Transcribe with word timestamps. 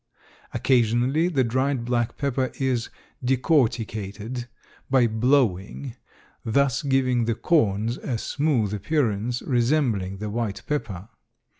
Occasionally 0.55 1.27
the 1.27 1.43
dried 1.43 1.85
black 1.85 2.17
pepper 2.17 2.51
is 2.59 2.89
"decorticated" 3.23 4.47
by 4.89 5.05
blowing, 5.05 5.95
thus 6.43 6.81
giving 6.81 7.25
the 7.25 7.35
"corns" 7.35 7.97
a 7.99 8.17
smooth 8.17 8.73
appearance 8.73 9.43
resembling 9.43 10.17
the 10.17 10.31
white 10.31 10.63
pepper. 10.65 11.09